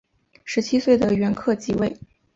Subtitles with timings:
[0.43, 1.95] 十七岁的元恪即位。